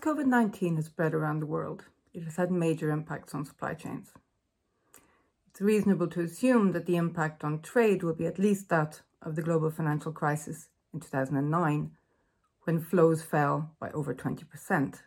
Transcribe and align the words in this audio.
COVID 0.00 0.24
19 0.24 0.76
has 0.76 0.86
spread 0.86 1.12
around 1.12 1.40
the 1.40 1.46
world, 1.46 1.84
it 2.14 2.22
has 2.22 2.36
had 2.36 2.50
major 2.50 2.90
impacts 2.90 3.34
on 3.34 3.44
supply 3.44 3.74
chains. 3.74 4.12
It's 5.50 5.60
reasonable 5.60 6.08
to 6.08 6.22
assume 6.22 6.72
that 6.72 6.86
the 6.86 6.96
impact 6.96 7.44
on 7.44 7.60
trade 7.60 8.02
will 8.02 8.14
be 8.14 8.26
at 8.26 8.38
least 8.38 8.70
that 8.70 9.02
of 9.20 9.36
the 9.36 9.42
global 9.42 9.70
financial 9.70 10.10
crisis 10.10 10.68
in 10.94 11.00
2009, 11.00 11.90
when 12.64 12.80
flows 12.80 13.22
fell 13.22 13.72
by 13.78 13.90
over 13.90 14.14
20%. 14.14 15.00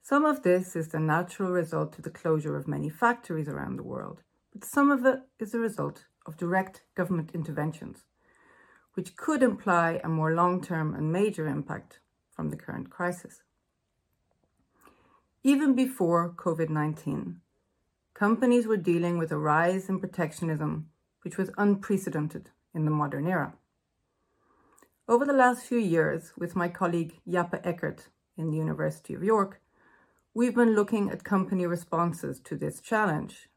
Some 0.00 0.24
of 0.24 0.44
this 0.44 0.76
is 0.76 0.88
the 0.88 1.00
natural 1.00 1.50
result 1.50 1.98
of 1.98 2.04
the 2.04 2.10
closure 2.10 2.56
of 2.56 2.68
many 2.68 2.88
factories 2.88 3.48
around 3.48 3.76
the 3.76 3.82
world, 3.82 4.22
but 4.52 4.64
some 4.64 4.92
of 4.92 5.04
it 5.04 5.22
is 5.40 5.50
the 5.50 5.58
result 5.58 6.04
of 6.24 6.36
direct 6.36 6.84
government 6.94 7.32
interventions, 7.34 8.04
which 8.94 9.16
could 9.16 9.42
imply 9.42 10.00
a 10.04 10.08
more 10.08 10.34
long 10.34 10.62
term 10.62 10.94
and 10.94 11.12
major 11.12 11.48
impact 11.48 11.98
from 12.40 12.48
the 12.48 12.56
current 12.56 12.88
crisis. 12.88 13.42
Even 15.44 15.74
before 15.74 16.32
COVID 16.34 16.70
19, 16.70 17.36
companies 18.14 18.66
were 18.66 18.78
dealing 18.78 19.18
with 19.18 19.30
a 19.30 19.36
rise 19.36 19.90
in 19.90 20.00
protectionism 20.00 20.88
which 21.20 21.36
was 21.36 21.50
unprecedented 21.58 22.48
in 22.74 22.86
the 22.86 22.90
modern 22.90 23.26
era. 23.26 23.52
Over 25.06 25.26
the 25.26 25.34
last 25.34 25.66
few 25.66 25.76
years, 25.76 26.32
with 26.34 26.56
my 26.56 26.68
colleague 26.70 27.20
Jappe 27.28 27.60
Eckhardt 27.62 28.08
in 28.38 28.50
the 28.50 28.56
University 28.56 29.12
of 29.12 29.22
York, 29.22 29.60
we've 30.32 30.54
been 30.54 30.74
looking 30.74 31.10
at 31.10 31.24
company 31.24 31.66
responses 31.66 32.40
to 32.44 32.56
this 32.56 32.80
challenge. 32.80 33.50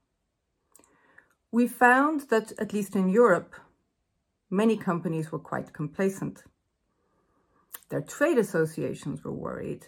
We 1.54 1.70
found 1.70 2.28
that, 2.32 2.52
at 2.60 2.74
least 2.74 2.98
in 2.98 3.08
Europe, 3.08 3.56
many 4.50 4.76
companies 4.76 5.32
were 5.32 5.40
quite 5.52 5.72
complacent. 5.72 6.44
Their 7.94 8.02
trade 8.02 8.40
associations 8.40 9.24
were 9.24 9.32
worried, 9.32 9.86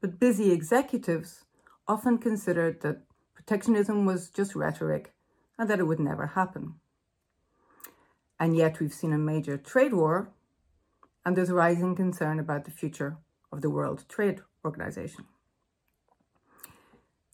but 0.00 0.18
busy 0.18 0.50
executives 0.50 1.44
often 1.86 2.16
considered 2.16 2.80
that 2.80 3.02
protectionism 3.34 4.06
was 4.06 4.30
just 4.30 4.54
rhetoric 4.54 5.12
and 5.58 5.68
that 5.68 5.78
it 5.78 5.82
would 5.82 6.00
never 6.00 6.28
happen. 6.28 6.76
And 8.40 8.56
yet, 8.56 8.80
we've 8.80 8.94
seen 8.94 9.12
a 9.12 9.18
major 9.18 9.58
trade 9.58 9.92
war, 9.92 10.30
and 11.22 11.36
there's 11.36 11.50
rising 11.50 11.94
concern 11.94 12.38
about 12.38 12.64
the 12.64 12.70
future 12.70 13.18
of 13.52 13.60
the 13.60 13.68
World 13.68 14.06
Trade 14.08 14.40
Organization. 14.64 15.26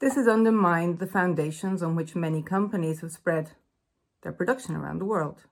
This 0.01 0.17
has 0.17 0.27
undermined 0.27 0.99
the 0.99 1.07
foundations 1.07 1.85
on 1.85 1.95
which 1.95 2.17
many 2.17 2.43
companies 2.43 3.01
have 3.03 3.13
spread 3.13 3.53
their 4.23 4.33
production 4.33 4.75
around 4.75 4.99
the 4.99 5.05
world. 5.05 5.45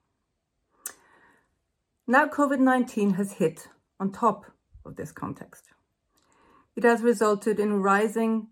Now, 2.09 2.27
COVID 2.27 2.59
19 2.59 3.15
has 3.15 3.35
hit 3.35 3.69
on 4.01 4.13
top 4.13 4.47
of 4.85 4.97
this 4.97 5.13
context. 5.13 5.65
It 6.77 6.85
has 6.85 7.03
resulted 7.03 7.59
in 7.59 7.83
rising 7.83 8.49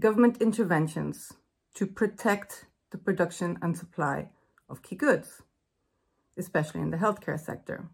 government 0.00 0.42
interventions 0.42 1.32
to 1.74 1.86
protect 1.86 2.66
the 2.90 2.98
production 2.98 3.58
and 3.62 3.76
supply 3.76 4.28
of 4.68 4.82
key 4.82 4.96
goods, 4.96 5.42
especially 6.36 6.80
in 6.80 6.90
the 6.90 6.96
healthcare 6.96 7.38
sector. 7.38 7.88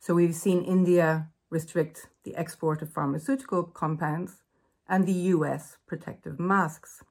So, 0.00 0.14
we've 0.14 0.34
seen 0.34 0.62
India 0.64 1.28
restrict 1.50 2.08
the 2.24 2.34
export 2.36 2.82
of 2.82 2.92
pharmaceutical 2.92 3.62
compounds 3.62 4.42
and 4.88 5.06
the 5.06 5.30
US 5.34 5.78
protective 5.86 6.38
masks. 6.38 7.02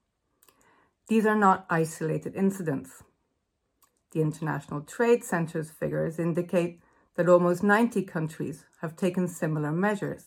These 1.08 1.26
are 1.26 1.36
not 1.36 1.66
isolated 1.70 2.36
incidents. 2.36 3.04
The 4.12 4.22
International 4.22 4.82
Trade 4.82 5.24
Centre's 5.24 5.72
figures 5.72 6.20
indicate 6.20 6.82
that 7.16 7.30
almost 7.30 7.64
90 7.64 8.04
countries 8.04 8.66
have 8.82 8.96
taken 8.96 9.28
similar 9.28 9.72
measures. 9.72 10.26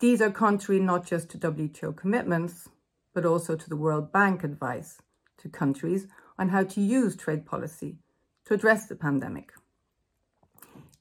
These 0.00 0.20
are 0.20 0.30
contrary 0.30 0.80
not 0.80 1.06
just 1.06 1.28
to 1.30 1.38
WTO 1.38 1.96
commitments, 1.96 2.68
but 3.14 3.24
also 3.24 3.56
to 3.56 3.68
the 3.68 3.76
World 3.76 4.12
Bank 4.12 4.44
advice 4.44 4.98
to 5.38 5.48
countries 5.48 6.06
on 6.38 6.48
how 6.48 6.64
to 6.64 6.80
use 6.80 7.16
trade 7.16 7.46
policy 7.46 7.96
to 8.44 8.54
address 8.54 8.86
the 8.86 8.96
pandemic. 8.96 9.52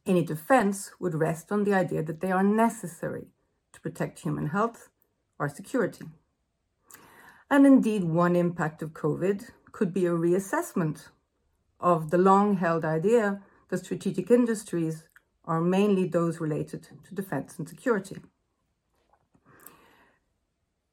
Any 0.05 0.23
defense 0.23 0.91
would 0.99 1.15
rest 1.15 1.51
on 1.51 1.63
the 1.63 1.73
idea 1.73 2.03
that 2.03 2.21
they 2.21 2.31
are 2.31 2.43
necessary 2.43 3.27
to 3.73 3.81
protect 3.81 4.19
human 4.19 4.47
health 4.47 4.89
or 5.39 5.49
security. 5.49 6.05
And 7.49 7.65
indeed, 7.65 8.03
one 8.03 8.35
impact 8.35 8.81
of 8.81 8.91
COVID 8.91 9.49
could 9.71 9.93
be 9.93 10.05
a 10.05 10.11
reassessment 10.11 11.09
of 11.79 12.11
the 12.11 12.17
long 12.17 12.57
held 12.57 12.85
idea 12.85 13.41
that 13.69 13.85
strategic 13.85 14.29
industries 14.31 15.03
are 15.45 15.61
mainly 15.61 16.07
those 16.07 16.39
related 16.39 16.87
to 17.03 17.15
defense 17.15 17.57
and 17.57 17.67
security. 17.67 18.17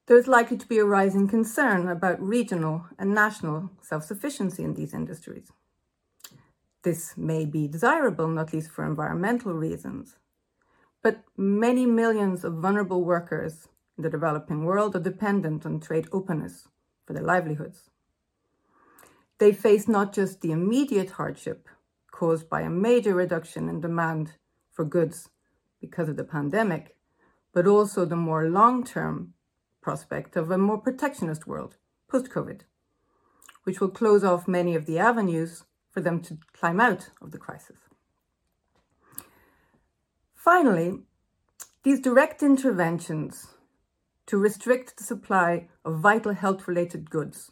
There 0.07 0.19
is 0.19 0.27
likely 0.27 0.57
to 0.57 0.67
be 0.67 0.79
a 0.79 0.85
rising 0.85 1.29
concern 1.29 1.89
about 1.89 2.21
regional 2.21 2.87
and 2.99 3.15
national 3.15 3.71
self 3.81 4.03
sufficiency 4.05 4.65
in 4.65 4.75
these 4.75 4.93
industries. 4.93 5.53
This 6.83 7.17
may 7.17 7.45
be 7.45 7.69
desirable, 7.69 8.27
not 8.27 8.53
least 8.53 8.71
for 8.71 8.85
environmental 8.85 9.53
reasons, 9.53 10.17
but 11.03 11.23
many 11.37 11.87
millions 11.87 12.43
of 12.43 12.55
vulnerable 12.55 13.05
workers 13.05 13.69
in 13.97 14.03
the 14.03 14.11
developing 14.11 14.65
world 14.65 14.97
are 14.97 15.01
dependent 15.01 15.65
on 15.65 15.79
trade 15.79 16.09
openness 16.11 16.67
for 17.07 17.13
their 17.13 17.23
livelihoods. 17.23 17.91
They 19.39 19.53
face 19.53 19.87
not 19.87 20.13
just 20.13 20.41
the 20.41 20.53
immediate 20.53 21.11
hardship 21.13 21.69
caused 22.21 22.51
by 22.51 22.61
a 22.61 22.69
major 22.69 23.15
reduction 23.15 23.67
in 23.67 23.81
demand 23.81 24.33
for 24.71 24.85
goods 24.85 25.31
because 25.81 26.07
of 26.07 26.19
the 26.19 26.33
pandemic, 26.37 26.95
but 27.55 27.67
also 27.67 28.05
the 28.05 28.15
more 28.15 28.47
long 28.47 28.85
term 28.85 29.33
prospect 29.81 30.37
of 30.37 30.51
a 30.51 30.59
more 30.59 30.77
protectionist 30.77 31.47
world 31.47 31.79
post 32.11 32.31
COVID, 32.31 32.61
which 33.65 33.81
will 33.81 33.89
close 33.89 34.23
off 34.23 34.47
many 34.47 34.75
of 34.75 34.85
the 34.85 34.99
avenues 34.99 35.65
for 35.91 36.03
them 36.03 36.21
to 36.21 36.37
climb 36.53 36.79
out 36.79 37.09
of 37.23 37.31
the 37.31 37.39
crisis. 37.39 37.79
Finally, 40.35 40.99
these 41.85 42.01
direct 42.01 42.43
interventions 42.43 43.47
to 44.27 44.37
restrict 44.37 44.99
the 44.99 45.05
supply 45.05 45.69
of 45.87 46.01
vital 46.01 46.35
health 46.35 46.69
related 46.69 47.09
goods 47.09 47.51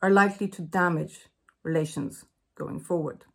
are 0.00 0.10
likely 0.10 0.48
to 0.48 0.62
damage 0.62 1.28
relations 1.62 2.24
going 2.54 2.80
forward. 2.80 3.26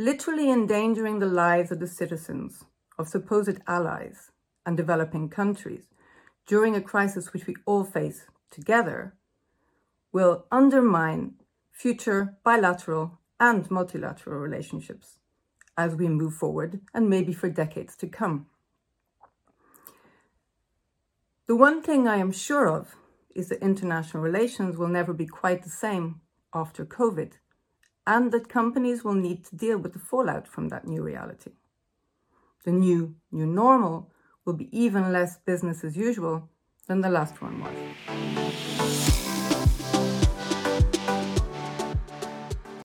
Literally 0.00 0.50
endangering 0.50 1.18
the 1.18 1.26
lives 1.26 1.70
of 1.70 1.78
the 1.78 1.86
citizens 1.86 2.64
of 2.98 3.06
supposed 3.06 3.58
allies 3.66 4.30
and 4.64 4.74
developing 4.74 5.28
countries 5.28 5.88
during 6.46 6.74
a 6.74 6.80
crisis 6.80 7.34
which 7.34 7.46
we 7.46 7.54
all 7.66 7.84
face 7.84 8.24
together 8.50 9.12
will 10.10 10.46
undermine 10.50 11.34
future 11.70 12.38
bilateral 12.42 13.18
and 13.38 13.70
multilateral 13.70 14.38
relationships 14.38 15.18
as 15.76 15.94
we 15.94 16.08
move 16.08 16.32
forward 16.32 16.80
and 16.94 17.10
maybe 17.10 17.34
for 17.34 17.50
decades 17.50 17.94
to 17.96 18.06
come. 18.06 18.46
The 21.46 21.56
one 21.56 21.82
thing 21.82 22.08
I 22.08 22.16
am 22.16 22.32
sure 22.32 22.70
of 22.70 22.96
is 23.34 23.50
that 23.50 23.60
international 23.60 24.22
relations 24.22 24.78
will 24.78 24.88
never 24.88 25.12
be 25.12 25.26
quite 25.26 25.62
the 25.62 25.68
same 25.68 26.22
after 26.54 26.86
COVID, 26.86 27.32
and 28.06 28.32
that 28.32 28.48
companies 28.48 29.04
will 29.04 29.14
need 29.14 29.44
to 29.44 29.56
deal 29.56 29.78
with 29.78 29.92
the 29.92 29.98
fallout 29.98 30.48
from 30.48 30.68
that 30.68 30.86
new 30.86 31.02
reality. 31.02 31.52
The 32.64 32.72
new 32.72 33.16
new 33.30 33.46
normal 33.46 34.10
will 34.44 34.54
be 34.54 34.68
even 34.76 35.12
less 35.12 35.38
business 35.38 35.84
as 35.84 35.96
usual 35.96 36.48
than 36.86 37.00
the 37.00 37.10
last 37.10 37.40
one 37.40 37.60
was. 37.60 39.19